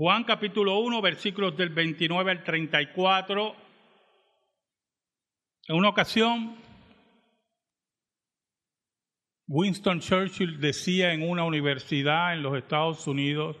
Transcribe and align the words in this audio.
Juan 0.00 0.24
capítulo 0.24 0.78
1, 0.78 1.02
versículos 1.02 1.54
del 1.58 1.68
29 1.68 2.30
al 2.30 2.42
34. 2.42 3.54
En 5.68 5.76
una 5.76 5.90
ocasión, 5.90 6.56
Winston 9.46 10.00
Churchill 10.00 10.58
decía 10.58 11.12
en 11.12 11.28
una 11.28 11.44
universidad 11.44 12.32
en 12.32 12.42
los 12.42 12.56
Estados 12.56 13.06
Unidos 13.06 13.58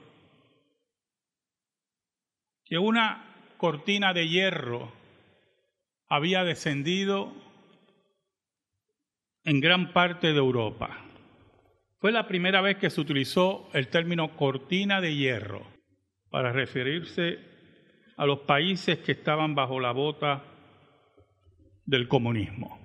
que 2.64 2.78
una 2.78 3.22
cortina 3.58 4.14
de 4.14 4.26
hierro 4.26 4.90
había 6.08 6.42
descendido 6.42 7.34
en 9.44 9.60
gran 9.60 9.92
parte 9.92 10.28
de 10.28 10.38
Europa. 10.38 11.04
Fue 11.98 12.12
la 12.12 12.26
primera 12.26 12.62
vez 12.62 12.78
que 12.78 12.88
se 12.88 13.02
utilizó 13.02 13.68
el 13.74 13.88
término 13.88 14.34
cortina 14.38 15.02
de 15.02 15.14
hierro 15.14 15.79
para 16.30 16.52
referirse 16.52 17.38
a 18.16 18.26
los 18.26 18.40
países 18.40 18.98
que 18.98 19.12
estaban 19.12 19.54
bajo 19.54 19.80
la 19.80 19.92
bota 19.92 20.44
del 21.84 22.06
comunismo. 22.06 22.78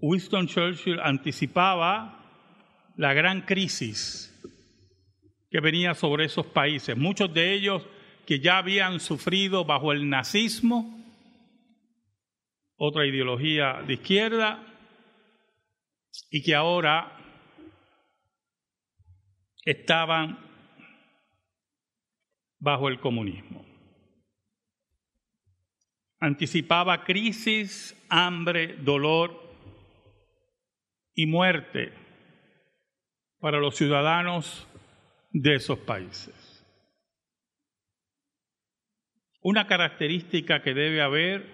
Winston 0.00 0.46
Churchill 0.46 1.00
anticipaba 1.00 2.92
la 2.96 3.14
gran 3.14 3.42
crisis 3.42 4.32
que 5.50 5.60
venía 5.60 5.94
sobre 5.94 6.26
esos 6.26 6.46
países, 6.46 6.96
muchos 6.96 7.32
de 7.32 7.54
ellos 7.54 7.86
que 8.26 8.40
ya 8.40 8.58
habían 8.58 9.00
sufrido 9.00 9.64
bajo 9.64 9.92
el 9.92 10.08
nazismo, 10.08 11.02
otra 12.76 13.06
ideología 13.06 13.82
de 13.86 13.94
izquierda, 13.94 14.66
y 16.30 16.42
que 16.42 16.54
ahora 16.54 17.12
estaban 19.64 20.45
bajo 22.66 22.88
el 22.88 22.98
comunismo. 22.98 23.64
Anticipaba 26.18 27.04
crisis, 27.04 27.94
hambre, 28.08 28.76
dolor 28.78 29.40
y 31.14 31.26
muerte 31.26 31.92
para 33.38 33.60
los 33.60 33.76
ciudadanos 33.76 34.66
de 35.30 35.54
esos 35.54 35.78
países. 35.78 36.34
Una 39.42 39.68
característica 39.68 40.60
que 40.62 40.74
debe 40.74 41.02
haber 41.02 41.46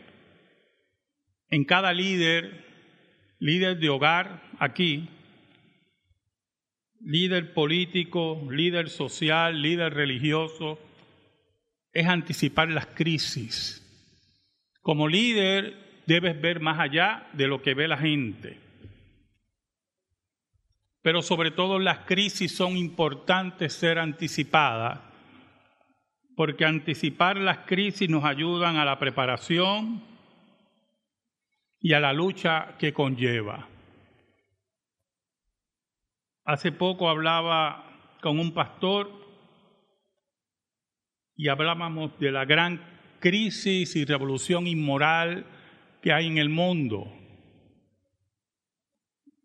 en 1.51 1.67
cada 1.67 1.93
líder, 1.93 2.65
líder 3.39 3.79
de 3.81 3.91
hogar 3.91 4.51
aquí, 4.59 5.11
líder 7.01 7.53
político, 7.53 8.49
líder 8.51 8.89
social, 8.89 9.61
líder 9.61 9.93
religioso, 9.93 10.79
es 11.93 12.07
anticipar 12.07 12.69
las 12.71 12.87
crisis. 12.87 13.79
Como 14.81 15.09
líder 15.09 16.03
debes 16.07 16.41
ver 16.41 16.61
más 16.61 16.81
allá 16.81 17.29
de 17.33 17.47
lo 17.47 17.63
que 17.63 17.75
ve 17.75 17.87
la 17.87 17.99
gente. 17.99 18.59
Pero 21.03 21.23
sobre 21.23 21.51
todo 21.51 21.79
las 21.79 22.01
crisis 22.01 22.55
son 22.55 22.77
importantes 22.77 23.73
ser 23.73 23.99
anticipadas, 23.99 25.01
porque 26.37 26.65
anticipar 26.65 27.37
las 27.37 27.59
crisis 27.59 28.09
nos 28.09 28.25
ayudan 28.25 28.77
a 28.77 28.85
la 28.85 28.99
preparación 28.99 30.03
y 31.81 31.93
a 31.93 32.01
la 32.01 32.13
lucha 32.13 32.77
que 32.79 32.93
conlleva. 32.93 33.69
Hace 36.45 36.73
poco 36.73 37.09
hablaba 37.09 37.85
con 38.21 38.39
un 38.39 38.53
pastor 38.53 39.22
y 41.37 41.49
hablábamos 41.49 42.19
de 42.19 42.31
la 42.31 42.45
gran 42.45 42.81
crisis 43.21 43.97
y 43.97 44.05
revolución 44.05 44.67
inmoral 44.67 45.47
que 46.03 46.13
hay 46.13 46.27
en 46.27 46.39
el 46.39 46.49
mundo. 46.49 47.13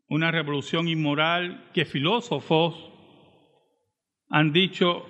Una 0.09 0.31
revolución 0.31 0.87
inmoral 0.87 1.69
que 1.73 1.85
filósofos 1.85 2.75
han 4.29 4.51
dicho 4.51 5.05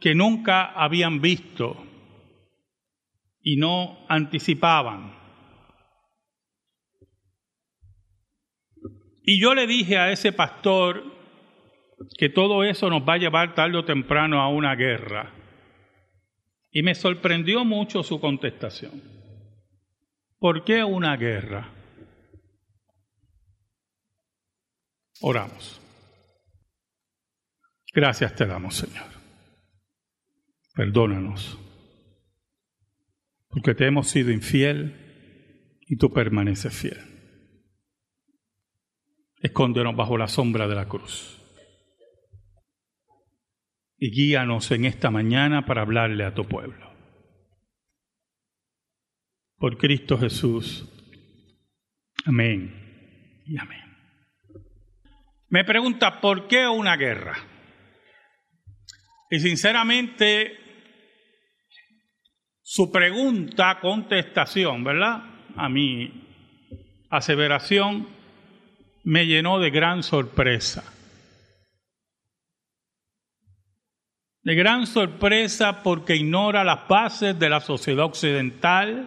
que 0.00 0.14
nunca 0.14 0.64
habían 0.72 1.20
visto 1.20 1.76
y 3.40 3.56
no 3.56 3.98
anticipaban. 4.08 5.16
Y 9.22 9.40
yo 9.40 9.54
le 9.54 9.66
dije 9.66 9.98
a 9.98 10.10
ese 10.10 10.32
pastor 10.32 11.04
que 12.16 12.28
todo 12.28 12.64
eso 12.64 12.88
nos 12.88 13.06
va 13.06 13.14
a 13.14 13.18
llevar 13.18 13.54
tarde 13.54 13.76
o 13.76 13.84
temprano 13.84 14.40
a 14.40 14.48
una 14.48 14.74
guerra. 14.74 15.37
Y 16.70 16.82
me 16.82 16.94
sorprendió 16.94 17.64
mucho 17.64 18.02
su 18.02 18.20
contestación. 18.20 19.02
¿Por 20.38 20.64
qué 20.64 20.84
una 20.84 21.16
guerra? 21.16 21.72
Oramos. 25.20 25.80
Gracias 27.92 28.34
te 28.36 28.46
damos, 28.46 28.76
Señor. 28.76 29.06
Perdónanos, 30.74 31.58
porque 33.48 33.74
te 33.74 33.86
hemos 33.86 34.08
sido 34.08 34.30
infiel 34.30 35.80
y 35.88 35.96
tú 35.96 36.12
permaneces 36.12 36.72
fiel. 36.72 36.98
Escóndenos 39.40 39.96
bajo 39.96 40.16
la 40.16 40.28
sombra 40.28 40.68
de 40.68 40.76
la 40.76 40.86
cruz 40.86 41.37
y 43.98 44.10
guíanos 44.10 44.70
en 44.70 44.84
esta 44.84 45.10
mañana 45.10 45.66
para 45.66 45.82
hablarle 45.82 46.24
a 46.24 46.34
tu 46.34 46.46
pueblo. 46.46 46.88
Por 49.56 49.76
Cristo 49.76 50.16
Jesús. 50.18 50.88
Amén 52.24 53.42
y 53.46 53.58
amén. 53.58 53.82
Me 55.48 55.64
pregunta, 55.64 56.20
¿por 56.20 56.46
qué 56.46 56.68
una 56.68 56.96
guerra? 56.96 57.36
Y 59.30 59.40
sinceramente, 59.40 60.56
su 62.62 62.92
pregunta, 62.92 63.78
contestación, 63.80 64.84
¿verdad? 64.84 65.22
A 65.56 65.68
mi 65.68 66.28
aseveración 67.10 68.08
me 69.04 69.26
llenó 69.26 69.58
de 69.58 69.70
gran 69.70 70.02
sorpresa. 70.02 70.97
De 74.48 74.54
gran 74.54 74.86
sorpresa 74.86 75.82
porque 75.82 76.16
ignora 76.16 76.64
las 76.64 76.88
bases 76.88 77.38
de 77.38 77.50
la 77.50 77.60
sociedad 77.60 78.06
occidental, 78.06 79.06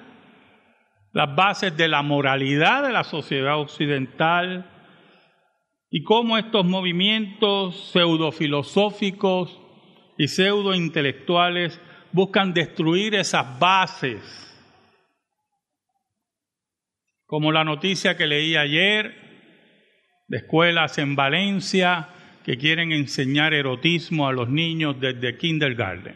las 1.13 1.35
bases 1.35 1.75
de 1.75 1.87
la 1.87 2.03
moralidad 2.03 2.83
de 2.83 2.91
la 2.91 3.03
sociedad 3.03 3.59
occidental 3.59 4.69
y 5.89 6.03
cómo 6.03 6.37
estos 6.37 6.63
movimientos 6.63 7.89
pseudofilosóficos 7.91 9.59
y 10.15 10.27
pseudointelectuales 10.27 11.81
buscan 12.11 12.53
destruir 12.53 13.15
esas 13.15 13.57
bases. 13.57 14.21
Como 17.25 17.51
la 17.51 17.63
noticia 17.63 18.15
que 18.15 18.27
leí 18.27 18.55
ayer 18.55 19.15
de 20.27 20.37
escuelas 20.37 20.99
en 20.99 21.15
Valencia 21.15 22.09
que 22.43 22.57
quieren 22.57 22.91
enseñar 22.91 23.53
erotismo 23.53 24.27
a 24.27 24.33
los 24.33 24.49
niños 24.49 24.99
desde 24.99 25.37
kindergarten. 25.37 26.15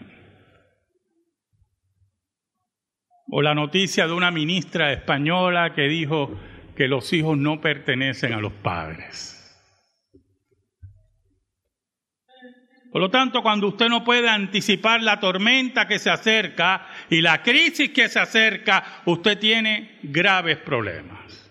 O 3.27 3.41
la 3.41 3.55
noticia 3.55 4.07
de 4.07 4.13
una 4.13 4.31
ministra 4.31 4.93
española 4.93 5.73
que 5.73 5.87
dijo 5.87 6.39
que 6.75 6.87
los 6.87 7.11
hijos 7.13 7.37
no 7.37 7.61
pertenecen 7.61 8.33
a 8.33 8.39
los 8.39 8.53
padres. 8.53 9.35
Por 12.91 13.01
lo 13.01 13.11
tanto, 13.11 13.41
cuando 13.41 13.67
usted 13.67 13.89
no 13.89 14.05
puede 14.05 14.29
anticipar 14.29 15.03
la 15.03 15.19
tormenta 15.19 15.85
que 15.85 15.99
se 15.99 16.09
acerca 16.09 16.87
y 17.09 17.19
la 17.19 17.43
crisis 17.43 17.89
que 17.89 18.07
se 18.07 18.19
acerca, 18.19 19.01
usted 19.05 19.37
tiene 19.37 19.99
graves 20.01 20.59
problemas. 20.59 21.44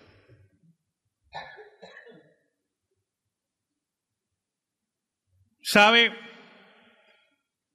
¿Sabe? 5.75 6.13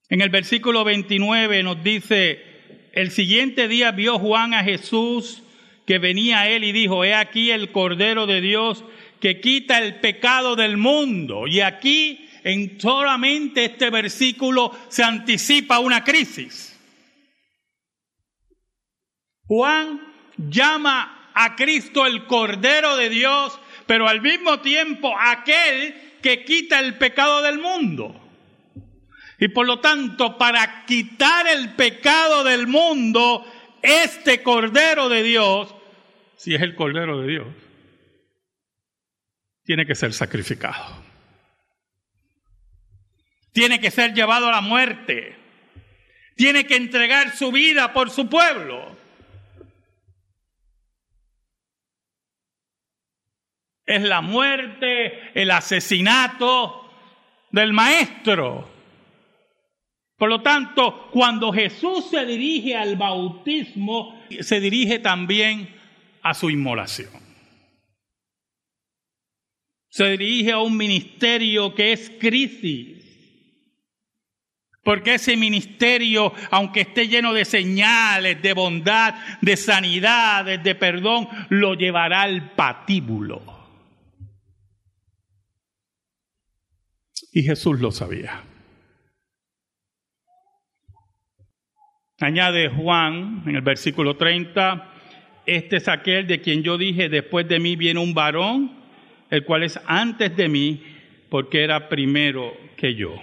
En 0.09 0.23
el 0.23 0.31
versículo 0.31 0.85
29 0.85 1.63
nos 1.63 1.85
dice, 1.85 2.89
el 2.95 3.11
siguiente 3.11 3.69
día 3.69 3.91
vio 3.91 4.19
Juan 4.19 4.55
a 4.55 4.65
Jesús 4.65 5.43
que 5.87 5.99
venía 5.99 6.41
a 6.41 6.49
él 6.49 6.65
y 6.65 6.73
dijo, 6.73 7.05
he 7.05 7.15
aquí 7.15 7.51
el 7.51 7.73
Cordero 7.73 8.27
de 8.27 8.41
Dios 8.41 8.83
que 9.21 9.43
quita 9.43 9.77
el 9.77 9.97
pecado 10.01 10.57
del 10.57 10.79
mundo. 10.79 11.47
Y 11.47 11.61
aquí 11.61 12.27
en 12.43 12.81
solamente 12.81 13.67
este 13.67 13.91
versículo 13.91 14.75
se 14.89 15.05
anticipa 15.05 15.79
una 15.79 16.03
crisis. 16.03 16.81
Juan 19.45 20.01
llama 20.39 21.33
a 21.35 21.55
Cristo 21.55 22.07
el 22.07 22.25
Cordero 22.25 22.97
de 22.97 23.11
Dios, 23.11 23.61
pero 23.85 24.09
al 24.09 24.23
mismo 24.23 24.61
tiempo 24.61 25.15
aquel 25.21 26.10
que 26.21 26.45
quita 26.45 26.79
el 26.81 26.99
pecado 26.99 27.43
del 27.43 27.59
mundo. 27.59 28.17
Y 29.39 29.49
por 29.49 29.67
lo 29.67 29.81
tanto, 29.81 30.37
para 30.37 30.85
quitar 30.85 31.47
el 31.47 31.71
pecado 31.75 32.45
del 32.45 32.67
mundo, 32.67 33.45
este 33.83 34.43
Cordero 34.43 35.09
de 35.09 35.23
Dios, 35.23 35.75
si 36.37 36.55
es 36.55 36.63
el 36.63 36.75
Cordero 36.75 37.21
de 37.21 37.29
Dios, 37.29 37.47
tiene 39.65 39.87
que 39.87 39.95
ser 39.95 40.13
sacrificado. 40.13 41.03
Tiene 43.53 43.81
que 43.81 43.91
ser 43.91 44.15
llevado 44.15 44.49
a 44.49 44.53
la 44.53 44.61
muerte. 44.61 45.37
Tiene 46.37 46.67
que 46.67 46.77
entregar 46.77 47.37
su 47.37 47.51
vida 47.51 47.93
por 47.93 48.11
su 48.11 48.29
pueblo. 48.29 48.97
Es 53.91 54.03
la 54.03 54.21
muerte, 54.21 55.33
el 55.35 55.51
asesinato 55.51 56.89
del 57.51 57.73
maestro. 57.73 58.71
Por 60.17 60.29
lo 60.29 60.43
tanto, 60.43 61.09
cuando 61.11 61.53
Jesús 61.53 62.09
se 62.09 62.25
dirige 62.25 62.77
al 62.77 62.95
bautismo, 62.95 64.23
se 64.43 64.61
dirige 64.61 65.01
también 65.01 65.75
a 66.23 66.35
su 66.35 66.51
inmolación. 66.51 67.11
Se 69.89 70.17
dirige 70.17 70.53
a 70.53 70.59
un 70.59 70.77
ministerio 70.77 71.75
que 71.75 71.93
es 71.93 72.11
crisis. 72.11 72.97
Porque 74.85 75.15
ese 75.15 75.37
ministerio, 75.37 76.33
aunque 76.53 76.83
esté 76.83 77.09
lleno 77.09 77.33
de 77.33 77.45
señales, 77.45 78.41
de 78.41 78.53
bondad, 78.53 79.17
de 79.41 79.57
sanidades, 79.57 80.63
de 80.63 80.77
perdón, 80.77 81.29
lo 81.49 81.75
llevará 81.75 82.23
al 82.23 82.53
patíbulo. 82.53 83.60
Y 87.33 87.43
Jesús 87.43 87.81
lo 87.81 87.91
sabía. 87.91 88.43
Añade 92.19 92.69
Juan 92.69 93.45
en 93.47 93.57
el 93.57 93.63
versículo 93.63 94.17
30, 94.17 94.93
este 95.47 95.77
es 95.77 95.89
aquel 95.89 96.27
de 96.27 96.41
quien 96.41 96.63
yo 96.63 96.77
dije, 96.77 97.09
después 97.09 97.49
de 97.49 97.59
mí 97.59 97.77
viene 97.77 98.01
un 98.01 98.13
varón, 98.13 98.73
el 99.31 99.45
cual 99.45 99.63
es 99.63 99.81
antes 99.87 100.37
de 100.37 100.49
mí, 100.49 100.83
porque 101.31 101.65
era 101.65 101.89
primero 101.89 102.55
que 102.77 102.95
yo. 102.95 103.15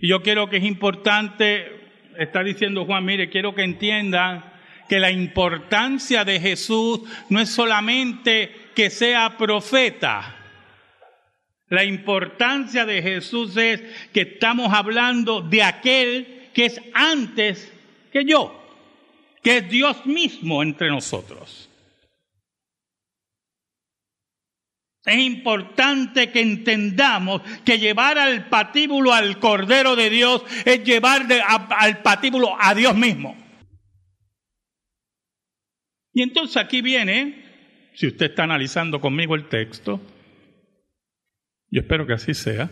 Y 0.00 0.08
yo 0.08 0.22
quiero 0.22 0.48
que 0.48 0.58
es 0.58 0.64
importante, 0.64 1.66
está 2.16 2.42
diciendo 2.42 2.86
Juan, 2.86 3.04
mire, 3.04 3.28
quiero 3.28 3.54
que 3.54 3.64
entiendan 3.64 4.44
que 4.88 4.98
la 4.98 5.10
importancia 5.10 6.24
de 6.24 6.40
Jesús 6.40 7.00
no 7.28 7.40
es 7.40 7.50
solamente 7.50 8.50
que 8.74 8.88
sea 8.88 9.36
profeta. 9.36 10.41
La 11.72 11.84
importancia 11.84 12.84
de 12.84 13.00
Jesús 13.00 13.56
es 13.56 13.80
que 14.12 14.20
estamos 14.20 14.74
hablando 14.74 15.40
de 15.40 15.62
aquel 15.62 16.50
que 16.52 16.66
es 16.66 16.78
antes 16.92 17.72
que 18.12 18.26
yo, 18.26 18.62
que 19.42 19.56
es 19.56 19.70
Dios 19.70 20.04
mismo 20.04 20.62
entre 20.62 20.90
nosotros. 20.90 21.70
Es 25.06 25.16
importante 25.16 26.30
que 26.30 26.42
entendamos 26.42 27.40
que 27.64 27.78
llevar 27.78 28.18
al 28.18 28.50
patíbulo 28.50 29.14
al 29.14 29.38
Cordero 29.38 29.96
de 29.96 30.10
Dios 30.10 30.44
es 30.66 30.84
llevar 30.84 31.26
al 31.70 32.02
patíbulo 32.02 32.54
a 32.60 32.74
Dios 32.74 32.94
mismo. 32.94 33.34
Y 36.12 36.20
entonces 36.20 36.58
aquí 36.58 36.82
viene, 36.82 37.90
si 37.94 38.08
usted 38.08 38.26
está 38.26 38.44
analizando 38.44 39.00
conmigo 39.00 39.34
el 39.34 39.48
texto, 39.48 40.02
yo 41.72 41.80
espero 41.80 42.06
que 42.06 42.12
así 42.12 42.34
sea, 42.34 42.70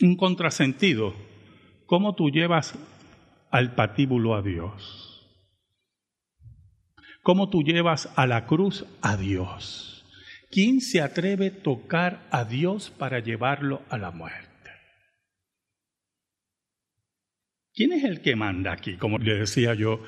un 0.00 0.16
contrasentido 0.16 1.14
¿Cómo 1.86 2.16
tú 2.16 2.30
llevas 2.30 2.74
al 3.50 3.74
patíbulo 3.76 4.34
a 4.34 4.42
Dios? 4.42 5.24
¿Cómo 7.22 7.48
tú 7.48 7.62
llevas 7.62 8.12
a 8.16 8.26
la 8.26 8.46
cruz 8.46 8.84
a 9.02 9.16
Dios? 9.16 10.04
¿Quién 10.50 10.80
se 10.80 11.00
atreve 11.00 11.46
a 11.46 11.62
tocar 11.62 12.26
a 12.30 12.44
Dios 12.44 12.90
para 12.90 13.20
llevarlo 13.20 13.82
a 13.88 13.98
la 13.98 14.10
muerte? 14.10 14.70
¿Quién 17.72 17.92
es 17.92 18.04
el 18.04 18.20
que 18.20 18.34
manda 18.34 18.72
aquí? 18.72 18.96
Como 18.96 19.18
le 19.18 19.34
decía 19.34 19.74
yo 19.74 20.02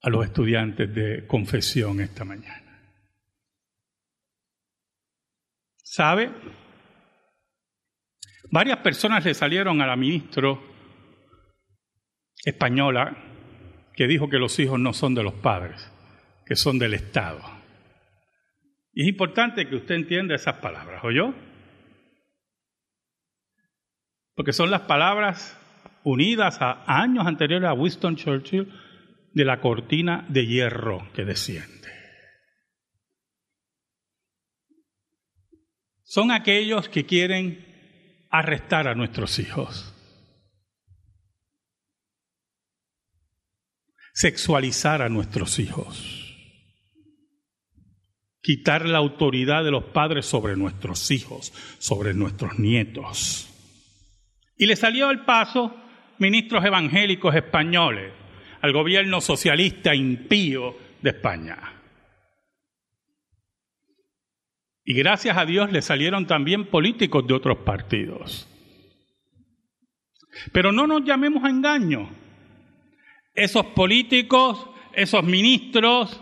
a 0.00 0.08
los 0.08 0.24
estudiantes 0.24 0.94
de 0.94 1.26
confesión 1.26 2.00
esta 2.00 2.24
mañana. 2.24 2.61
¿Sabe? 5.92 6.30
Varias 8.50 8.78
personas 8.78 9.22
le 9.26 9.34
salieron 9.34 9.82
a 9.82 9.86
la 9.86 9.94
ministra 9.94 10.58
española 12.46 13.14
que 13.94 14.06
dijo 14.06 14.30
que 14.30 14.38
los 14.38 14.58
hijos 14.58 14.80
no 14.80 14.94
son 14.94 15.14
de 15.14 15.22
los 15.22 15.34
padres, 15.34 15.92
que 16.46 16.56
son 16.56 16.78
del 16.78 16.94
Estado. 16.94 17.42
Y 18.94 19.02
es 19.02 19.08
importante 19.08 19.68
que 19.68 19.76
usted 19.76 19.96
entienda 19.96 20.34
esas 20.34 20.56
palabras, 20.60 21.04
¿oyó? 21.04 21.34
Porque 24.34 24.54
son 24.54 24.70
las 24.70 24.80
palabras 24.80 25.60
unidas 26.04 26.56
a 26.62 26.84
años 26.86 27.26
anteriores 27.26 27.68
a 27.68 27.74
Winston 27.74 28.16
Churchill 28.16 28.72
de 29.34 29.44
la 29.44 29.60
cortina 29.60 30.24
de 30.30 30.46
hierro 30.46 31.06
que 31.12 31.26
desciende. 31.26 31.81
Son 36.12 36.30
aquellos 36.30 36.90
que 36.90 37.06
quieren 37.06 37.64
arrestar 38.28 38.86
a 38.86 38.94
nuestros 38.94 39.38
hijos. 39.38 39.94
Sexualizar 44.12 45.00
a 45.00 45.08
nuestros 45.08 45.58
hijos. 45.58 46.36
Quitar 48.42 48.84
la 48.84 48.98
autoridad 48.98 49.64
de 49.64 49.70
los 49.70 49.84
padres 49.84 50.26
sobre 50.26 50.54
nuestros 50.54 51.10
hijos, 51.10 51.50
sobre 51.78 52.12
nuestros 52.12 52.58
nietos. 52.58 53.48
Y 54.58 54.66
le 54.66 54.76
salió 54.76 55.08
al 55.08 55.24
paso 55.24 55.74
ministros 56.18 56.62
evangélicos 56.62 57.34
españoles 57.34 58.12
al 58.60 58.74
gobierno 58.74 59.22
socialista 59.22 59.94
impío 59.94 60.76
de 61.00 61.08
España. 61.08 61.81
Y 64.84 64.94
gracias 64.94 65.36
a 65.36 65.46
Dios 65.46 65.70
le 65.70 65.82
salieron 65.82 66.26
también 66.26 66.66
políticos 66.66 67.26
de 67.26 67.34
otros 67.34 67.58
partidos. 67.58 68.48
Pero 70.52 70.72
no 70.72 70.86
nos 70.86 71.04
llamemos 71.04 71.44
a 71.44 71.50
engaño. 71.50 72.10
Esos 73.34 73.66
políticos, 73.66 74.68
esos 74.92 75.22
ministros, 75.22 76.20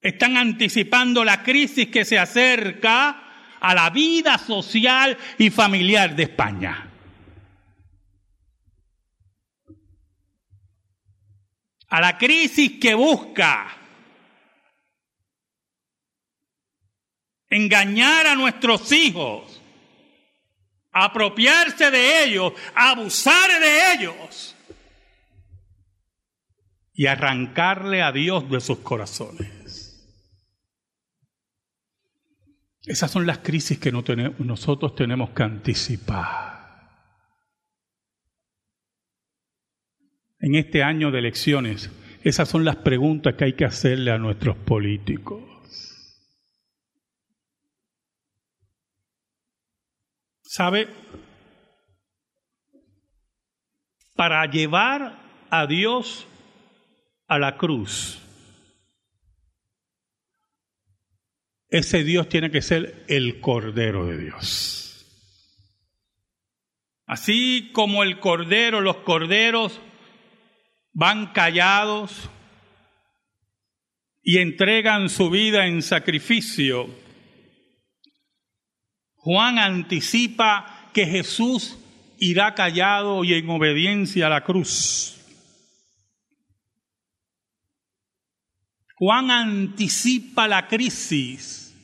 están 0.00 0.36
anticipando 0.36 1.24
la 1.24 1.42
crisis 1.42 1.88
que 1.88 2.04
se 2.04 2.18
acerca 2.18 3.24
a 3.60 3.74
la 3.74 3.90
vida 3.90 4.38
social 4.38 5.18
y 5.36 5.50
familiar 5.50 6.16
de 6.16 6.22
España. 6.22 6.90
A 11.88 12.00
la 12.00 12.16
crisis 12.16 12.78
que 12.80 12.94
busca 12.94 13.78
engañar 17.50 18.26
a 18.26 18.34
nuestros 18.34 18.92
hijos, 18.92 19.60
apropiarse 20.92 21.90
de 21.90 22.24
ellos, 22.24 22.52
abusar 22.74 23.60
de 23.60 23.92
ellos 23.94 24.56
y 26.94 27.06
arrancarle 27.06 28.02
a 28.02 28.12
Dios 28.12 28.50
de 28.50 28.60
sus 28.60 28.78
corazones. 28.78 29.68
Esas 32.82 33.10
son 33.10 33.26
las 33.26 33.38
crisis 33.38 33.78
que 33.78 33.92
nosotros 33.92 34.94
tenemos 34.94 35.30
que 35.30 35.42
anticipar. 35.42 36.58
En 40.40 40.54
este 40.54 40.82
año 40.82 41.10
de 41.10 41.18
elecciones, 41.18 41.90
esas 42.22 42.48
son 42.48 42.64
las 42.64 42.76
preguntas 42.76 43.34
que 43.34 43.44
hay 43.44 43.52
que 43.52 43.64
hacerle 43.64 44.10
a 44.10 44.18
nuestros 44.18 44.56
políticos. 44.56 45.57
¿Sabe? 50.48 50.88
Para 54.16 54.46
llevar 54.46 55.20
a 55.50 55.66
Dios 55.66 56.26
a 57.26 57.38
la 57.38 57.58
cruz, 57.58 58.18
ese 61.68 62.02
Dios 62.02 62.30
tiene 62.30 62.50
que 62.50 62.62
ser 62.62 63.04
el 63.08 63.42
Cordero 63.42 64.06
de 64.06 64.16
Dios. 64.16 65.04
Así 67.04 67.70
como 67.74 68.02
el 68.02 68.18
Cordero, 68.18 68.80
los 68.80 68.96
Corderos 68.96 69.78
van 70.94 71.34
callados 71.34 72.30
y 74.22 74.38
entregan 74.38 75.10
su 75.10 75.28
vida 75.28 75.66
en 75.66 75.82
sacrificio 75.82 76.88
Juan 79.28 79.58
anticipa 79.58 80.88
que 80.94 81.04
Jesús 81.04 81.78
irá 82.18 82.54
callado 82.54 83.24
y 83.24 83.34
en 83.34 83.50
obediencia 83.50 84.26
a 84.26 84.30
la 84.30 84.42
cruz. 84.42 85.20
Juan 88.94 89.30
anticipa 89.30 90.48
la 90.48 90.66
crisis 90.66 91.76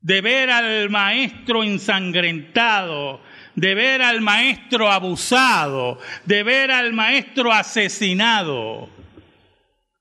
de 0.00 0.20
ver 0.20 0.50
al 0.50 0.88
maestro 0.88 1.64
ensangrentado, 1.64 3.20
de 3.56 3.74
ver 3.74 4.00
al 4.00 4.20
maestro 4.20 4.88
abusado, 4.88 5.98
de 6.26 6.44
ver 6.44 6.70
al 6.70 6.92
maestro 6.92 7.52
asesinado, 7.52 8.88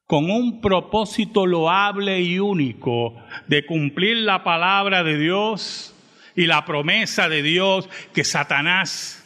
con 0.06 0.30
un 0.30 0.62
propósito 0.62 1.48
loable 1.48 2.22
y 2.22 2.38
único 2.38 3.16
de 3.48 3.66
cumplir 3.66 4.18
la 4.18 4.44
palabra 4.44 5.04
de 5.04 5.18
Dios 5.18 5.91
y 6.36 6.46
la 6.46 6.66
promesa 6.66 7.30
de 7.30 7.42
Dios 7.42 7.90
que 8.14 8.24
Satanás 8.24 9.18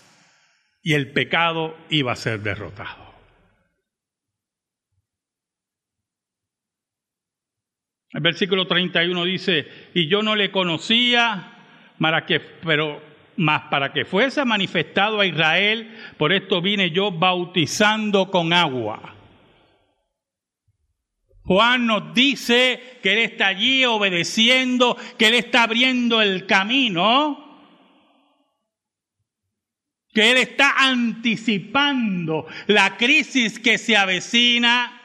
y 0.81 0.93
el 0.93 1.11
pecado 1.11 1.77
iba 1.89 2.11
a 2.11 2.15
ser 2.15 2.41
derrotado. 2.41 3.05
El 8.11 8.21
versículo 8.21 8.65
31 8.65 9.25
dice, 9.25 9.67
y 9.93 10.07
yo 10.07 10.23
no 10.23 10.35
le 10.35 10.49
conocía, 10.49 11.51
para 11.99 12.25
que, 12.25 12.39
pero 12.39 13.01
más 13.37 13.63
para 13.63 13.91
que 13.91 14.05
fuese 14.05 14.45
manifestado 14.45 15.19
a 15.19 15.25
Israel, 15.25 15.97
por 16.17 16.31
esto 16.31 16.61
vine 16.61 16.91
yo 16.91 17.11
bautizando 17.11 18.31
con 18.31 18.53
agua. 18.53 19.14
Juan 21.45 21.85
nos 21.85 22.13
dice 22.13 22.99
que 23.01 23.13
Él 23.13 23.19
está 23.19 23.47
allí 23.47 23.85
obedeciendo, 23.85 24.97
que 25.17 25.27
Él 25.27 25.35
está 25.35 25.63
abriendo 25.63 26.21
el 26.21 26.45
camino, 26.45 27.43
que 30.13 30.31
Él 30.31 30.37
está 30.37 30.73
anticipando 30.77 32.47
la 32.67 32.97
crisis 32.97 33.59
que 33.59 33.77
se 33.77 33.95
avecina 33.95 34.95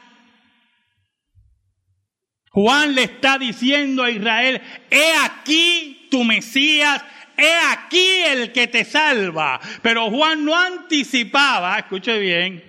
Juan 2.51 2.95
le 2.95 3.03
está 3.03 3.37
diciendo 3.37 4.03
a 4.03 4.11
Israel, 4.11 4.61
he 4.89 5.13
aquí 5.23 6.07
tu 6.11 6.25
Mesías, 6.25 7.03
he 7.37 7.53
aquí 7.71 8.23
el 8.27 8.51
que 8.51 8.67
te 8.67 8.83
salva. 8.83 9.59
Pero 9.81 10.09
Juan 10.09 10.43
no 10.43 10.57
anticipaba, 10.57 11.79
escuche 11.79 12.19
bien, 12.19 12.61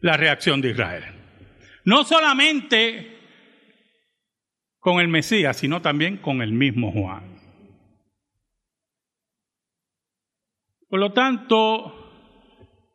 la 0.00 0.16
reacción 0.16 0.60
de 0.60 0.70
Israel. 0.70 1.04
No 1.84 2.04
solamente 2.04 3.18
con 4.80 5.00
el 5.00 5.08
Mesías, 5.08 5.56
sino 5.56 5.80
también 5.80 6.18
con 6.18 6.42
el 6.42 6.52
mismo 6.52 6.92
Juan. 6.92 7.34
Por 10.88 11.00
lo 11.00 11.12
tanto, 11.12 12.04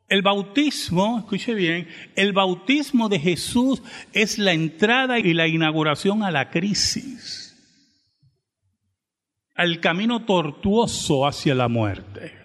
el 0.08 0.22
bautismo, 0.22 1.18
escuche 1.18 1.54
bien, 1.54 1.88
el 2.16 2.32
bautismo 2.32 3.08
de 3.08 3.20
Jesús 3.20 3.82
es 4.12 4.38
la 4.38 4.52
entrada 4.52 5.18
y 5.18 5.34
la 5.34 5.46
inauguración 5.46 6.22
a 6.22 6.30
la 6.30 6.50
crisis, 6.50 7.56
al 9.54 9.80
camino 9.80 10.24
tortuoso 10.24 11.26
hacia 11.26 11.54
la 11.54 11.68
muerte. 11.68 12.39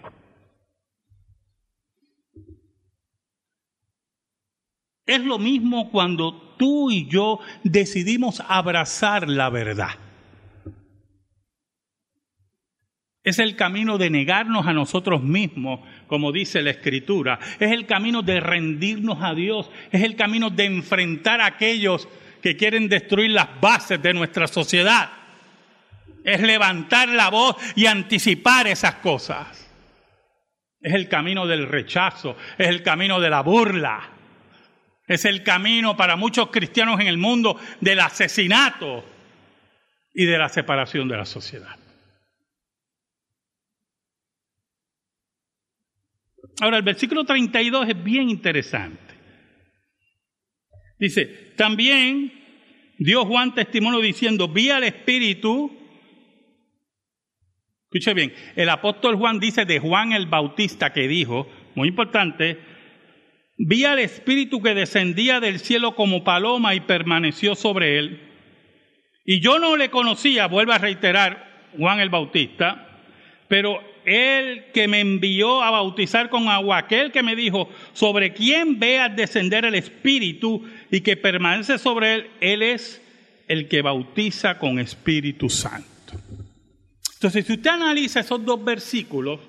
Es 5.06 5.20
lo 5.20 5.38
mismo 5.38 5.90
cuando 5.90 6.54
tú 6.58 6.90
y 6.90 7.06
yo 7.08 7.38
decidimos 7.62 8.42
abrazar 8.46 9.28
la 9.28 9.48
verdad. 9.50 9.90
Es 13.22 13.40
el 13.40 13.56
camino 13.56 13.98
de 13.98 14.08
negarnos 14.08 14.66
a 14.66 14.72
nosotros 14.72 15.22
mismos, 15.22 15.80
como 16.06 16.30
dice 16.30 16.62
la 16.62 16.70
Escritura. 16.70 17.40
Es 17.58 17.72
el 17.72 17.84
camino 17.86 18.22
de 18.22 18.38
rendirnos 18.38 19.18
a 19.20 19.34
Dios. 19.34 19.68
Es 19.90 20.02
el 20.02 20.14
camino 20.14 20.50
de 20.50 20.64
enfrentar 20.64 21.40
a 21.40 21.46
aquellos 21.46 22.08
que 22.40 22.56
quieren 22.56 22.88
destruir 22.88 23.32
las 23.32 23.60
bases 23.60 24.00
de 24.00 24.14
nuestra 24.14 24.46
sociedad. 24.46 25.10
Es 26.22 26.40
levantar 26.40 27.08
la 27.08 27.28
voz 27.30 27.56
y 27.74 27.86
anticipar 27.86 28.68
esas 28.68 28.96
cosas. 28.96 29.68
Es 30.80 30.94
el 30.94 31.08
camino 31.08 31.48
del 31.48 31.66
rechazo. 31.66 32.36
Es 32.56 32.68
el 32.68 32.84
camino 32.84 33.18
de 33.18 33.30
la 33.30 33.42
burla. 33.42 34.15
Es 35.06 35.24
el 35.24 35.42
camino 35.42 35.96
para 35.96 36.16
muchos 36.16 36.50
cristianos 36.50 37.00
en 37.00 37.06
el 37.06 37.18
mundo 37.18 37.58
del 37.80 38.00
asesinato 38.00 39.04
y 40.12 40.24
de 40.24 40.38
la 40.38 40.48
separación 40.48 41.08
de 41.08 41.16
la 41.16 41.24
sociedad. 41.24 41.76
Ahora, 46.60 46.78
el 46.78 46.82
versículo 46.82 47.24
32 47.24 47.88
es 47.88 48.02
bien 48.02 48.30
interesante. 48.30 49.14
Dice, 50.98 51.26
también 51.56 52.32
dio 52.98 53.26
Juan 53.26 53.54
testimonio 53.54 54.00
diciendo, 54.00 54.48
vi 54.48 54.70
al 54.70 54.84
Espíritu. 54.84 55.70
Escuche 57.84 58.14
bien, 58.14 58.32
el 58.56 58.70
apóstol 58.70 59.16
Juan 59.16 59.38
dice 59.38 59.66
de 59.66 59.78
Juan 59.78 60.12
el 60.12 60.26
Bautista 60.26 60.92
que 60.92 61.06
dijo, 61.06 61.46
muy 61.74 61.88
importante, 61.88 62.58
vi 63.56 63.84
al 63.84 63.98
Espíritu 63.98 64.62
que 64.62 64.74
descendía 64.74 65.40
del 65.40 65.60
cielo 65.60 65.94
como 65.94 66.24
paloma 66.24 66.74
y 66.74 66.80
permaneció 66.80 67.54
sobre 67.54 67.98
él. 67.98 68.20
Y 69.24 69.40
yo 69.40 69.58
no 69.58 69.76
le 69.76 69.90
conocía, 69.90 70.46
vuelvo 70.46 70.72
a 70.72 70.78
reiterar, 70.78 71.70
Juan 71.76 72.00
el 72.00 72.10
Bautista, 72.10 73.00
pero 73.48 73.80
el 74.04 74.70
que 74.72 74.86
me 74.86 75.00
envió 75.00 75.62
a 75.62 75.70
bautizar 75.70 76.30
con 76.30 76.48
agua, 76.48 76.78
aquel 76.78 77.10
que 77.10 77.24
me 77.24 77.34
dijo, 77.34 77.68
sobre 77.92 78.32
quién 78.32 78.78
veas 78.78 79.14
descender 79.16 79.64
el 79.64 79.74
Espíritu 79.74 80.62
y 80.90 81.00
que 81.00 81.16
permanece 81.16 81.78
sobre 81.78 82.14
él, 82.14 82.30
él 82.40 82.62
es 82.62 83.02
el 83.48 83.68
que 83.68 83.82
bautiza 83.82 84.58
con 84.58 84.78
Espíritu 84.78 85.50
Santo. 85.50 85.86
Entonces, 87.14 87.46
si 87.46 87.54
usted 87.54 87.70
analiza 87.70 88.20
esos 88.20 88.44
dos 88.44 88.62
versículos, 88.64 89.40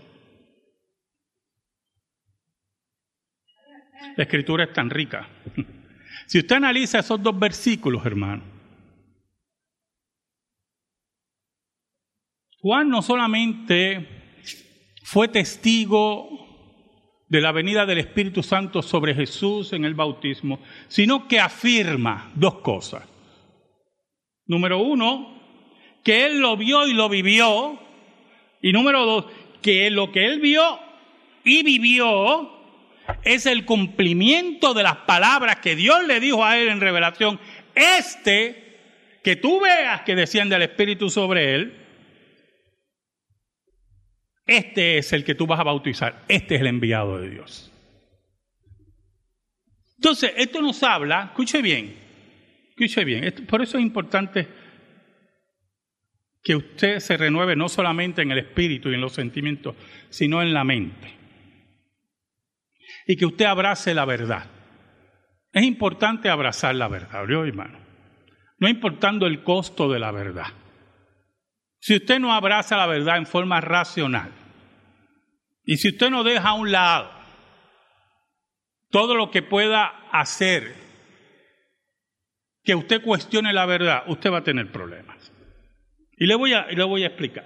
la 4.15 4.23
escritura 4.23 4.65
es 4.65 4.73
tan 4.73 4.89
rica. 4.89 5.27
Si 6.25 6.39
usted 6.39 6.57
analiza 6.57 6.99
esos 6.99 7.23
dos 7.23 7.39
versículos, 7.39 8.05
hermano, 8.05 8.43
Juan 12.59 12.89
no 12.89 13.01
solamente 13.01 14.05
fue 15.03 15.29
testigo 15.29 16.27
de 17.29 17.39
la 17.39 17.53
venida 17.53 17.85
del 17.85 17.99
Espíritu 17.99 18.43
Santo 18.43 18.81
sobre 18.81 19.15
Jesús 19.15 19.71
en 19.71 19.85
el 19.85 19.93
bautismo, 19.93 20.59
sino 20.89 21.29
que 21.29 21.39
afirma 21.39 22.29
dos 22.35 22.55
cosas. 22.55 23.07
Número 24.45 24.79
uno, 24.79 25.39
que 26.03 26.25
él 26.25 26.39
lo 26.39 26.57
vio 26.57 26.87
y 26.87 26.93
lo 26.93 27.07
vivió. 27.07 27.79
Y 28.61 28.73
número 28.73 29.05
dos, 29.05 29.25
que 29.61 29.89
lo 29.89 30.11
que 30.11 30.25
él 30.25 30.41
vio 30.41 30.79
y 31.45 31.63
vivió 31.63 32.56
es 33.23 33.45
el 33.45 33.65
cumplimiento 33.65 34.73
de 34.73 34.83
las 34.83 34.97
palabras 34.97 35.57
que 35.57 35.75
Dios 35.75 36.05
le 36.05 36.19
dijo 36.19 36.43
a 36.43 36.57
él 36.57 36.69
en 36.69 36.81
revelación. 36.81 37.39
Este, 37.75 38.67
que 39.23 39.35
tú 39.35 39.59
veas 39.61 40.01
que 40.01 40.15
desciende 40.15 40.55
el 40.55 40.63
Espíritu 40.63 41.09
sobre 41.09 41.55
él, 41.55 41.73
este 44.45 44.97
es 44.97 45.11
el 45.11 45.23
que 45.23 45.35
tú 45.35 45.45
vas 45.45 45.59
a 45.59 45.63
bautizar, 45.63 46.23
este 46.27 46.55
es 46.55 46.61
el 46.61 46.67
enviado 46.67 47.19
de 47.19 47.29
Dios. 47.29 47.71
Entonces, 49.97 50.31
esto 50.37 50.61
nos 50.61 50.81
habla, 50.83 51.25
escuche 51.25 51.61
bien, 51.61 51.93
escuche 52.69 53.03
bien, 53.03 53.45
por 53.47 53.61
eso 53.61 53.77
es 53.77 53.83
importante 53.83 54.47
que 56.41 56.55
usted 56.55 56.99
se 56.99 57.17
renueve 57.17 57.57
no 57.57 57.67
solamente 57.67 58.21
en 58.21 58.31
el 58.31 58.37
espíritu 58.37 58.89
y 58.89 58.93
en 58.93 59.01
los 59.01 59.11
sentimientos, 59.11 59.75
sino 60.09 60.41
en 60.41 60.53
la 60.53 60.63
mente. 60.63 61.13
Y 63.07 63.15
que 63.15 63.25
usted 63.25 63.45
abrace 63.45 63.95
la 63.95 64.05
verdad. 64.05 64.45
Es 65.51 65.63
importante 65.63 66.29
abrazar 66.29 66.75
la 66.75 66.87
verdad, 66.87 67.23
¿oyó, 67.23 67.45
hermano? 67.45 67.79
No 68.59 68.67
importando 68.67 69.25
el 69.25 69.43
costo 69.43 69.89
de 69.89 69.97
la 69.97 70.11
verdad. 70.11 70.53
Si 71.79 71.95
usted 71.95 72.19
no 72.19 72.33
abraza 72.33 72.75
la 72.75 72.85
verdad 72.85 73.17
en 73.17 73.25
forma 73.25 73.61
racional, 73.61 74.31
y 75.63 75.77
si 75.77 75.89
usted 75.89 76.09
no 76.09 76.23
deja 76.23 76.49
a 76.49 76.53
un 76.53 76.71
lado 76.71 77.11
todo 78.89 79.15
lo 79.15 79.31
que 79.31 79.41
pueda 79.41 79.87
hacer 80.11 80.75
que 82.63 82.75
usted 82.75 83.01
cuestione 83.01 83.53
la 83.53 83.65
verdad, 83.65 84.03
usted 84.07 84.31
va 84.31 84.39
a 84.39 84.43
tener 84.43 84.71
problemas. 84.71 85.31
Y 86.17 86.25
le 86.25 86.35
voy 86.35 86.53
a, 86.53 86.67
le 86.67 86.83
voy 86.83 87.03
a 87.03 87.07
explicar. 87.07 87.45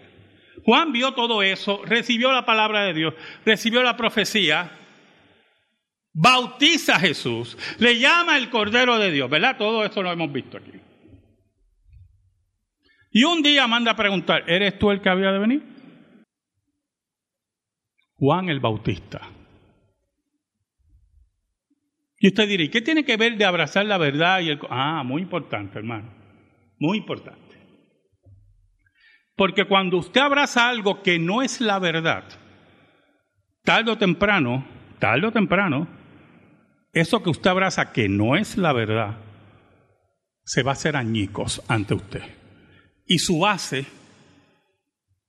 Juan 0.65 0.91
vio 0.91 1.13
todo 1.13 1.43
eso, 1.43 1.81
recibió 1.85 2.31
la 2.31 2.45
palabra 2.45 2.83
de 2.83 2.93
Dios, 2.93 3.13
recibió 3.45 3.83
la 3.83 3.97
profecía, 3.97 4.71
bautiza 6.13 6.95
a 6.95 6.99
Jesús, 6.99 7.57
le 7.79 7.99
llama 7.99 8.37
el 8.37 8.49
Cordero 8.49 8.97
de 8.97 9.11
Dios, 9.11 9.29
¿verdad? 9.29 9.57
Todo 9.57 9.85
eso 9.85 10.01
lo 10.01 10.11
hemos 10.11 10.31
visto 10.31 10.57
aquí. 10.57 10.71
Y 13.11 13.23
un 13.23 13.41
día 13.41 13.67
manda 13.67 13.91
a 13.91 13.95
preguntar, 13.95 14.49
¿eres 14.49 14.79
tú 14.79 14.89
el 14.91 15.01
que 15.01 15.09
había 15.09 15.31
de 15.31 15.39
venir? 15.39 15.63
Juan 18.15 18.49
el 18.49 18.59
Bautista. 18.59 19.21
Y 22.19 22.27
usted 22.27 22.47
dirá, 22.47 22.63
¿y 22.63 22.69
qué 22.69 22.81
tiene 22.81 23.03
que 23.03 23.17
ver 23.17 23.35
de 23.35 23.45
abrazar 23.45 23.85
la 23.85 23.97
verdad 23.97 24.41
y 24.41 24.49
el... 24.51 24.59
Ah, 24.69 25.03
muy 25.03 25.23
importante, 25.23 25.79
hermano. 25.79 26.13
Muy 26.79 26.99
importante. 26.99 27.57
Porque 29.35 29.65
cuando 29.65 29.97
usted 29.97 30.21
abraza 30.21 30.69
algo 30.69 31.01
que 31.01 31.17
no 31.17 31.41
es 31.41 31.59
la 31.61 31.79
verdad, 31.79 32.23
tarde 33.63 33.91
o 33.91 33.97
temprano, 33.97 34.63
tarde 34.99 35.27
o 35.27 35.31
temprano, 35.31 35.87
eso 36.93 37.23
que 37.23 37.29
usted 37.29 37.49
abraza 37.49 37.93
que 37.93 38.09
no 38.09 38.35
es 38.35 38.57
la 38.57 38.73
verdad, 38.73 39.17
se 40.43 40.63
va 40.63 40.71
a 40.71 40.73
hacer 40.73 40.95
añicos 40.95 41.61
ante 41.67 41.93
usted. 41.93 42.23
Y 43.05 43.19
su 43.19 43.39
base, 43.39 43.85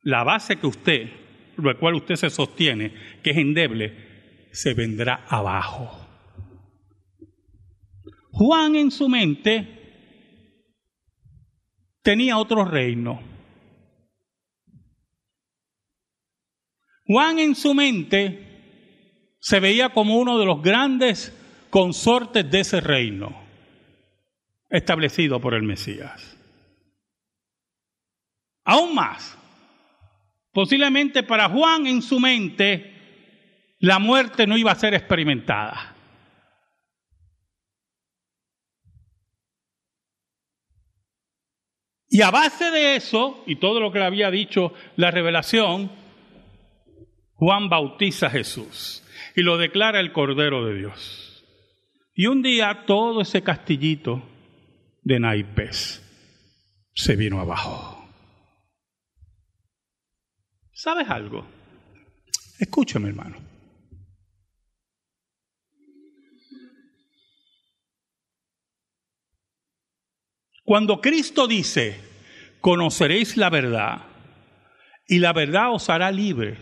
la 0.03 0.25
base 0.25 0.57
que 0.57 0.67
usted, 0.67 1.11
lo 1.57 1.79
cual 1.79 1.95
usted 1.95 2.17
se 2.17 2.31
sostiene, 2.31 2.93
que 3.23 3.31
es 3.31 3.37
endeble, 3.37 4.49
se 4.53 4.75
vendrá 4.75 5.25
abajo. 5.29 5.99
Juan 8.33 8.77
en 8.77 8.91
su 8.91 9.09
mente 9.09 9.83
tenía 12.03 12.39
otro 12.39 12.65
reino. 12.65 13.23
Juan 17.07 17.39
en 17.39 17.55
su 17.55 17.75
mente 17.75 19.37
se 19.39 19.61
veía 19.61 19.91
como 19.91 20.19
uno 20.19 20.39
de 20.39 20.47
los 20.47 20.63
grandes 20.63 21.39
consortes 21.73 22.51
de 22.51 22.61
ese 22.61 22.83
reino 22.83 23.35
establecido 24.69 25.41
por 25.41 25.55
el 25.55 25.63
Mesías. 25.63 26.37
Aún 28.63 28.95
más, 28.95 29.39
posiblemente 30.53 31.23
para 31.23 31.49
Juan 31.49 31.87
en 31.87 32.03
su 32.03 32.21
mente 32.21 33.75
la 33.79 33.99
muerte 33.99 34.47
no 34.47 34.59
iba 34.59 34.71
a 34.71 34.75
ser 34.75 34.93
experimentada. 34.93 35.97
Y 42.11 42.21
a 42.21 42.31
base 42.31 42.71
de 42.71 42.97
eso, 42.97 43.43
y 43.47 43.57
todo 43.57 43.81
lo 43.81 43.91
que 43.91 43.99
le 43.99 44.05
había 44.05 44.31
dicho 44.31 44.75
la 44.97 45.11
revelación, 45.11 45.91
Juan 47.33 47.71
bautiza 47.71 48.27
a 48.27 48.31
Jesús 48.31 49.03
y 49.35 49.41
lo 49.41 49.57
declara 49.57 50.01
el 50.01 50.13
Cordero 50.13 50.67
de 50.67 50.75
Dios. 50.77 51.32
Y 52.15 52.27
un 52.27 52.43
día 52.43 52.85
todo 52.87 53.23
ese 53.23 53.43
castillito 53.43 54.23
de 55.03 55.19
naipes 55.19 56.03
se 56.95 57.17
vino 57.17 57.41
abajo. 57.41 57.99
¿Sabes 60.73 61.09
algo? 61.09 61.47
Escúchame, 62.59 63.09
hermano. 63.09 63.37
Cuando 70.65 71.01
Cristo 71.01 71.47
dice, 71.47 72.01
conoceréis 72.61 73.37
la 73.37 73.51
verdad 73.51 74.07
y 75.07 75.19
la 75.19 75.33
verdad 75.33 75.75
os 75.75 75.91
hará 75.91 76.11
libre, 76.11 76.57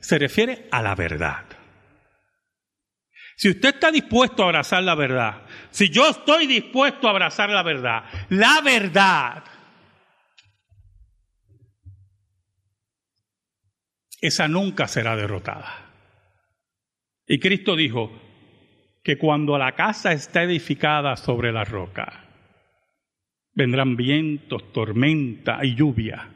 se 0.00 0.18
refiere 0.18 0.68
a 0.70 0.82
la 0.82 0.94
verdad. 0.94 1.44
Si 3.42 3.50
usted 3.50 3.74
está 3.74 3.90
dispuesto 3.90 4.44
a 4.44 4.46
abrazar 4.46 4.84
la 4.84 4.94
verdad, 4.94 5.42
si 5.72 5.88
yo 5.88 6.08
estoy 6.08 6.46
dispuesto 6.46 7.08
a 7.08 7.10
abrazar 7.10 7.50
la 7.50 7.64
verdad, 7.64 8.04
la 8.28 8.60
verdad, 8.60 9.42
esa 14.20 14.46
nunca 14.46 14.86
será 14.86 15.16
derrotada. 15.16 15.90
Y 17.26 17.40
Cristo 17.40 17.74
dijo 17.74 18.12
que 19.02 19.18
cuando 19.18 19.58
la 19.58 19.74
casa 19.74 20.12
está 20.12 20.44
edificada 20.44 21.16
sobre 21.16 21.50
la 21.50 21.64
roca, 21.64 22.28
Vendrán 23.54 23.96
vientos, 23.96 24.72
tormenta 24.72 25.58
y 25.64 25.74
lluvia 25.74 26.28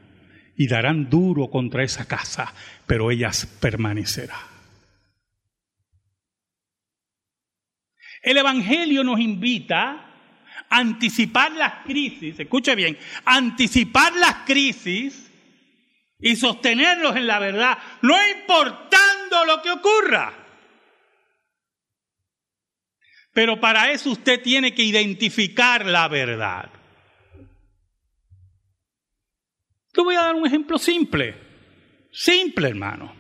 y 0.57 0.67
darán 0.67 1.09
duro 1.09 1.51
contra 1.51 1.85
esa 1.85 2.07
casa, 2.07 2.53
pero 2.85 3.13
ella 3.13 3.31
permanecerá. 3.61 4.56
El 8.27 8.39
Evangelio 8.39 9.05
nos 9.05 9.21
invita 9.21 10.05
a 10.69 10.77
anticipar 10.79 11.53
las 11.53 11.85
crisis, 11.85 12.37
escuche 12.37 12.75
bien, 12.75 12.99
anticipar 13.25 14.17
las 14.17 14.39
crisis 14.39 15.31
y 16.19 16.35
sostenerlos 16.35 17.15
en 17.15 17.29
la 17.29 17.39
verdad, 17.39 17.79
no 18.03 18.17
importando 18.29 19.45
lo 19.47 19.63
que 19.63 19.71
ocurra. 19.71 20.35
Pero 23.33 23.61
para 23.61 23.93
eso 23.93 24.11
usted 24.11 24.43
tiene 24.43 24.75
que 24.75 24.83
identificar 24.83 25.87
la 25.87 26.09
verdad. 26.09 26.69
Te 29.93 30.01
voy 30.01 30.17
a 30.17 30.23
dar 30.23 30.35
un 30.35 30.49
ejemplo 30.49 30.79
simple. 30.79 31.37
Simple, 32.11 32.71
hermano. 32.71 33.16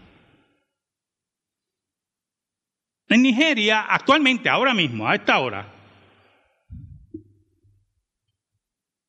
En 3.09 3.23
Nigeria, 3.23 3.87
actualmente, 3.89 4.49
ahora 4.49 4.75
mismo, 4.75 5.09
a 5.09 5.15
esta 5.15 5.39
hora, 5.39 5.73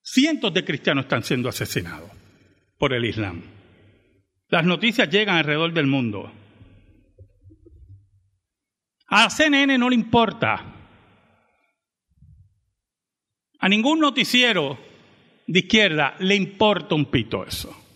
cientos 0.01 0.53
de 0.53 0.63
cristianos 0.63 1.05
están 1.05 1.23
siendo 1.23 1.49
asesinados 1.49 2.12
por 2.77 2.93
el 2.93 3.05
Islam. 3.05 3.41
Las 4.49 4.65
noticias 4.65 5.10
llegan 5.10 5.38
alrededor 5.38 5.73
del 5.73 5.88
mundo. 5.88 6.31
A 9.07 9.29
CNN 9.29 9.77
no 9.77 9.89
le 9.89 9.95
importa. 9.95 10.73
A 13.60 13.69
ningún 13.69 13.99
noticiero 13.99 14.77
de 15.47 15.60
izquierda 15.60 16.15
le 16.19 16.36
importa 16.36 16.93
un 16.93 17.05
pito 17.05 17.45
eso. 17.45 17.87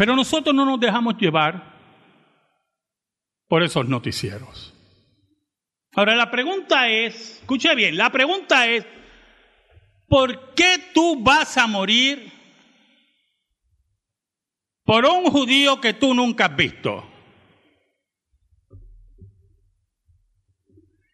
Pero 0.00 0.16
nosotros 0.16 0.54
no 0.54 0.64
nos 0.64 0.80
dejamos 0.80 1.18
llevar 1.18 1.62
por 3.46 3.62
esos 3.62 3.86
noticieros. 3.86 4.72
Ahora 5.92 6.16
la 6.16 6.30
pregunta 6.30 6.88
es, 6.88 7.40
escuche 7.40 7.74
bien, 7.74 7.98
la 7.98 8.10
pregunta 8.10 8.66
es, 8.66 8.86
¿por 10.08 10.54
qué 10.54 10.90
tú 10.94 11.22
vas 11.22 11.58
a 11.58 11.66
morir 11.66 12.32
por 14.84 15.04
un 15.04 15.24
judío 15.26 15.78
que 15.82 15.92
tú 15.92 16.14
nunca 16.14 16.46
has 16.46 16.56
visto? 16.56 17.06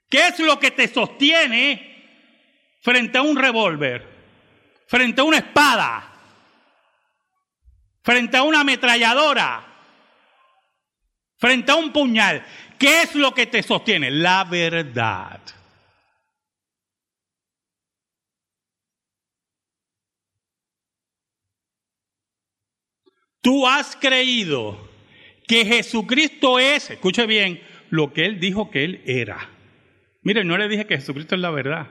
¿Qué 0.09 0.29
es 0.29 0.39
lo 0.39 0.61
que 0.61 0.71
te 0.71 0.87
sostiene 0.87 2.79
frente 2.83 3.19
a 3.19 3.23
un 3.23 3.37
revólver, 3.37 4.07
frente 4.87 5.23
a 5.23 5.25
una 5.25 5.39
espada, 5.39 6.16
frente 8.07 8.37
a 8.37 8.45
una 8.45 8.61
ametralladora, 8.61 9.67
frente 11.39 11.73
a 11.73 11.75
un 11.75 11.93
puñal. 11.93 12.47
¿Qué 12.79 13.03
es 13.03 13.17
lo 13.17 13.35
que 13.35 13.47
te 13.47 13.65
sostiene? 13.65 14.13
La 14.13 14.45
verdad. 14.45 15.41
Tú 23.41 23.67
has 23.67 23.97
creído 23.97 24.89
que 25.49 25.65
Jesucristo 25.65 26.61
es, 26.61 26.91
escuche 26.91 27.27
bien, 27.27 27.61
lo 27.91 28.13
que 28.13 28.25
Él 28.25 28.39
dijo 28.39 28.71
que 28.71 28.85
Él 28.85 29.03
era. 29.05 29.51
Mire, 30.23 30.45
no 30.45 30.57
le 30.57 30.69
dije 30.69 30.87
que 30.87 30.97
Jesucristo 30.97 31.35
es 31.35 31.41
la 31.41 31.51
verdad. 31.51 31.89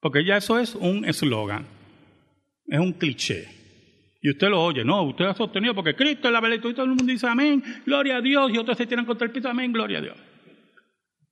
Porque 0.00 0.26
ya 0.26 0.36
eso 0.36 0.58
es 0.58 0.74
un 0.74 1.06
eslogan, 1.06 1.66
es 2.66 2.80
un 2.80 2.92
cliché. 2.92 3.61
Y 4.24 4.30
usted 4.30 4.48
lo 4.48 4.62
oye, 4.62 4.84
no, 4.84 5.02
usted 5.02 5.24
ha 5.24 5.34
sostenido 5.34 5.74
porque 5.74 5.96
Cristo 5.96 6.28
es 6.28 6.32
la 6.32 6.40
verdad 6.40 6.56
y 6.56 6.60
todo 6.60 6.84
el 6.84 6.90
mundo 6.90 7.04
dice 7.04 7.26
amén, 7.26 7.60
gloria 7.84 8.18
a 8.18 8.20
Dios, 8.20 8.52
y 8.52 8.56
otros 8.56 8.78
se 8.78 8.86
tiran 8.86 9.04
contra 9.04 9.26
el 9.26 9.32
piso, 9.32 9.48
amén, 9.48 9.72
gloria 9.72 9.98
a 9.98 10.00
Dios. 10.00 10.16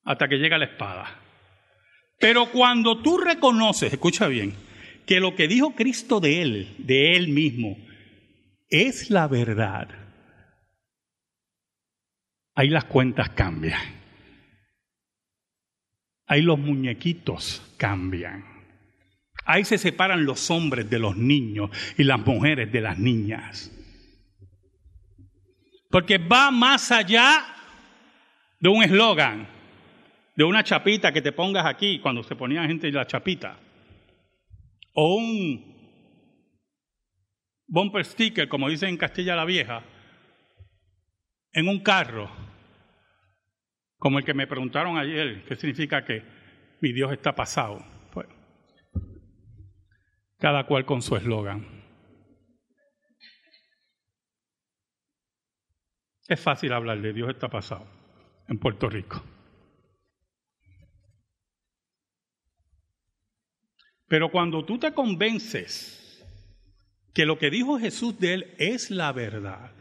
Hasta 0.03 0.29
que 0.29 0.38
llega 0.38 0.59
la 0.59 0.64
espada. 0.64 1.07
Pero 2.18 2.46
cuando 2.46 3.00
tú 3.00 3.16
reconoces, 3.16 3.92
escucha 3.92 4.26
bien, 4.26 4.55
que 5.07 5.20
lo 5.20 5.37
que 5.37 5.46
dijo 5.46 5.76
Cristo 5.76 6.18
de 6.18 6.42
él, 6.42 6.74
de 6.79 7.12
él 7.12 7.29
mismo, 7.29 7.76
es 8.68 9.09
la 9.09 9.29
verdad, 9.29 9.88
ahí 12.57 12.70
las 12.70 12.87
cuentas 12.87 13.31
cambian. 13.31 13.81
Ahí 16.26 16.42
los 16.42 16.59
muñequitos 16.59 17.62
cambian. 17.76 18.44
Ahí 19.50 19.64
se 19.64 19.78
separan 19.78 20.24
los 20.24 20.48
hombres 20.52 20.88
de 20.88 21.00
los 21.00 21.16
niños 21.16 21.70
y 21.98 22.04
las 22.04 22.24
mujeres 22.24 22.70
de 22.70 22.80
las 22.80 23.00
niñas. 23.00 23.72
Porque 25.90 26.18
va 26.18 26.52
más 26.52 26.92
allá 26.92 27.46
de 28.60 28.68
un 28.68 28.84
eslogan, 28.84 29.48
de 30.36 30.44
una 30.44 30.62
chapita 30.62 31.10
que 31.12 31.20
te 31.20 31.32
pongas 31.32 31.66
aquí 31.66 31.98
cuando 31.98 32.22
se 32.22 32.36
ponía 32.36 32.64
gente 32.64 32.86
en 32.86 32.94
la 32.94 33.08
chapita. 33.08 33.58
O 34.92 35.16
un 35.16 35.74
bumper 37.66 38.04
sticker, 38.04 38.48
como 38.48 38.68
dicen 38.68 38.90
en 38.90 38.98
Castilla 38.98 39.34
la 39.34 39.44
Vieja, 39.44 39.82
en 41.52 41.66
un 41.66 41.80
carro, 41.80 42.30
como 43.98 44.20
el 44.20 44.24
que 44.24 44.32
me 44.32 44.46
preguntaron 44.46 44.96
ayer, 44.96 45.42
¿qué 45.44 45.56
significa 45.56 46.04
que 46.04 46.22
mi 46.80 46.92
Dios 46.92 47.10
está 47.10 47.34
pasado? 47.34 47.99
Cada 50.40 50.64
cual 50.64 50.87
con 50.87 51.03
su 51.03 51.16
eslogan. 51.16 51.66
Es 56.26 56.40
fácil 56.40 56.72
hablar 56.72 57.00
de 57.00 57.12
Dios 57.12 57.29
está 57.29 57.48
pasado 57.48 57.87
en 58.48 58.59
Puerto 58.59 58.88
Rico. 58.88 59.22
Pero 64.09 64.31
cuando 64.31 64.64
tú 64.64 64.79
te 64.79 64.92
convences 64.92 66.24
que 67.12 67.26
lo 67.26 67.38
que 67.38 67.50
dijo 67.50 67.79
Jesús 67.79 68.18
de 68.18 68.35
él 68.35 68.55
es 68.59 68.90
la 68.90 69.12
verdad, 69.12 69.72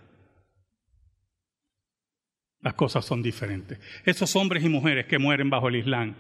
las 2.62 2.74
cosas 2.74 3.06
son 3.06 3.24
diferentes. 3.24 3.80
Esos 4.06 4.36
hombres 4.36 4.64
y 4.64 4.70
mujeres 4.70 5.06
que 5.06 5.18
mueren 5.18 5.50
bajo 5.50 5.70
el 5.70 5.78
Islam 5.78 6.16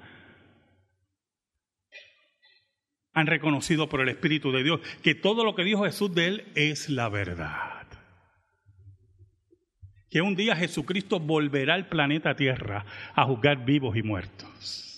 han 3.19 3.27
reconocido 3.27 3.87
por 3.89 4.01
el 4.01 4.09
Espíritu 4.09 4.51
de 4.51 4.63
Dios 4.63 4.79
que 5.03 5.15
todo 5.15 5.43
lo 5.43 5.55
que 5.55 5.63
dijo 5.63 5.83
Jesús 5.83 6.13
de 6.13 6.27
él 6.27 6.51
es 6.55 6.89
la 6.89 7.09
verdad. 7.09 7.87
Que 10.09 10.21
un 10.21 10.35
día 10.35 10.55
Jesucristo 10.55 11.19
volverá 11.19 11.75
al 11.75 11.87
planeta 11.87 12.35
Tierra 12.35 12.85
a 13.13 13.25
juzgar 13.25 13.63
vivos 13.63 13.95
y 13.95 14.01
muertos. 14.01 14.89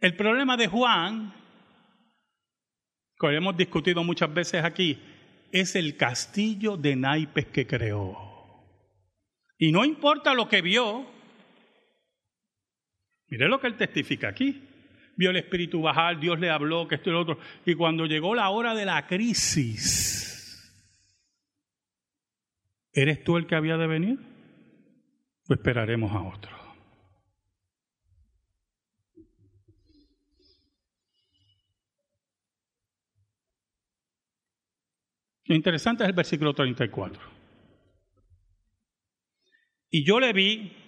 El 0.00 0.16
problema 0.16 0.56
de 0.56 0.66
Juan, 0.66 1.32
que 3.18 3.36
hemos 3.36 3.56
discutido 3.56 4.02
muchas 4.02 4.34
veces 4.34 4.64
aquí, 4.64 5.00
es 5.52 5.76
el 5.76 5.96
castillo 5.96 6.76
de 6.76 6.96
naipes 6.96 7.46
que 7.46 7.66
creó. 7.66 8.16
Y 9.58 9.70
no 9.70 9.84
importa 9.84 10.34
lo 10.34 10.48
que 10.48 10.60
vio, 10.60 11.06
mire 13.32 13.48
lo 13.48 13.58
que 13.58 13.66
él 13.66 13.78
testifica 13.78 14.28
aquí. 14.28 14.60
Vio 15.16 15.30
el 15.30 15.36
Espíritu 15.36 15.80
bajar, 15.80 16.20
Dios 16.20 16.38
le 16.38 16.50
habló, 16.50 16.86
que 16.86 16.96
esto 16.96 17.08
y 17.08 17.14
lo 17.14 17.20
otro. 17.20 17.38
Y 17.64 17.74
cuando 17.74 18.04
llegó 18.04 18.34
la 18.34 18.50
hora 18.50 18.74
de 18.74 18.84
la 18.84 19.06
crisis, 19.06 20.70
¿eres 22.92 23.24
tú 23.24 23.38
el 23.38 23.46
que 23.46 23.54
había 23.54 23.78
de 23.78 23.86
venir? 23.86 24.18
O 25.48 25.54
esperaremos 25.54 26.12
a 26.12 26.20
otro. 26.20 26.58
Lo 35.46 35.54
interesante 35.54 36.04
es 36.04 36.10
el 36.10 36.14
versículo 36.14 36.52
34. 36.52 37.22
Y 39.88 40.04
yo 40.04 40.20
le 40.20 40.34
vi 40.34 40.81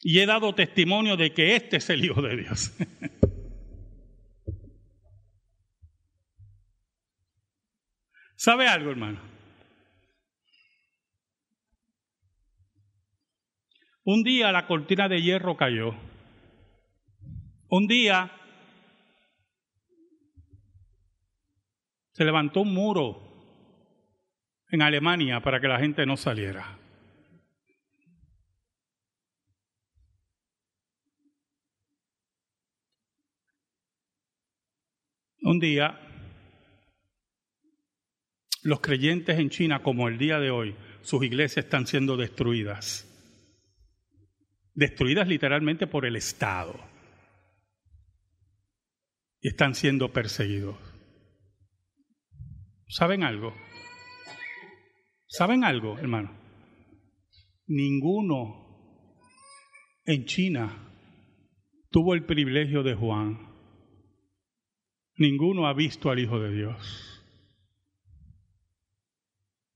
y 0.00 0.20
he 0.20 0.26
dado 0.26 0.54
testimonio 0.54 1.16
de 1.16 1.32
que 1.32 1.56
este 1.56 1.78
es 1.78 1.90
el 1.90 2.04
Hijo 2.04 2.22
de 2.22 2.36
Dios. 2.36 2.72
¿Sabe 8.36 8.68
algo, 8.68 8.92
hermano? 8.92 9.20
Un 14.04 14.22
día 14.22 14.52
la 14.52 14.66
cortina 14.66 15.08
de 15.08 15.20
hierro 15.20 15.56
cayó. 15.56 15.92
Un 17.68 17.86
día 17.88 18.32
se 22.12 22.24
levantó 22.24 22.62
un 22.62 22.72
muro 22.72 23.20
en 24.70 24.82
Alemania 24.82 25.40
para 25.40 25.60
que 25.60 25.68
la 25.68 25.78
gente 25.78 26.06
no 26.06 26.16
saliera. 26.16 26.78
Un 35.48 35.60
día, 35.60 35.98
los 38.64 38.80
creyentes 38.80 39.38
en 39.38 39.48
China, 39.48 39.82
como 39.82 40.06
el 40.06 40.18
día 40.18 40.38
de 40.38 40.50
hoy, 40.50 40.76
sus 41.00 41.24
iglesias 41.24 41.64
están 41.64 41.86
siendo 41.86 42.18
destruidas. 42.18 43.06
Destruidas 44.74 45.26
literalmente 45.26 45.86
por 45.86 46.04
el 46.04 46.16
Estado. 46.16 46.78
Y 49.40 49.48
están 49.48 49.74
siendo 49.74 50.12
perseguidos. 50.12 50.76
¿Saben 52.86 53.22
algo? 53.22 53.54
¿Saben 55.28 55.64
algo, 55.64 55.98
hermano? 55.98 56.38
Ninguno 57.66 58.84
en 60.04 60.26
China 60.26 60.92
tuvo 61.88 62.12
el 62.12 62.26
privilegio 62.26 62.82
de 62.82 62.94
Juan. 62.94 63.47
Ninguno 65.18 65.66
ha 65.66 65.74
visto 65.74 66.10
al 66.10 66.20
Hijo 66.20 66.38
de 66.38 66.52
Dios. 66.52 67.22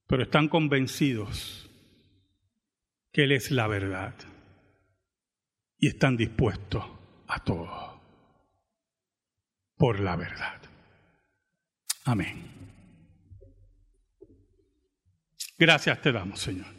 Pero 0.07 0.23
están 0.23 0.49
convencidos 0.49 1.69
que 3.13 3.25
Él 3.25 3.33
es 3.33 3.51
la 3.51 3.67
verdad. 3.67 4.15
Y 5.79 5.89
están 5.89 6.17
dispuestos 6.17 6.85
a 7.27 7.43
todo 7.43 8.01
por 9.77 9.99
la 9.99 10.15
verdad. 10.15 10.61
Amén. 12.05 12.45
Gracias 15.59 16.01
te 16.01 16.13
damos, 16.13 16.39
Señor. 16.39 16.73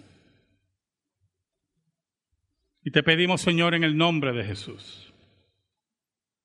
Y 2.82 2.92
te 2.92 3.04
pedimos, 3.04 3.42
Señor, 3.42 3.76
en 3.76 3.84
el 3.84 3.98
nombre 3.98 4.32
de 4.32 4.46
Jesús, 4.46 5.14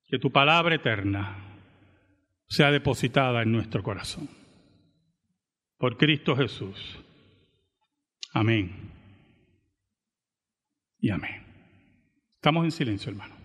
que 0.09 0.19
tu 0.19 0.33
palabra 0.33 0.75
eterna 0.75 1.48
sea 2.49 2.71
depositada 2.71 3.43
en 3.43 3.53
nuestro 3.53 3.83
corazón. 3.83 4.29
Por 5.77 5.97
Cristo 5.97 6.35
Jesús. 6.35 6.99
Amén. 8.33 8.91
Y 11.01 11.11
amén. 11.11 11.45
Estamos 12.35 12.65
en 12.65 12.73
silencio, 12.73 13.11
hermano. 13.11 13.38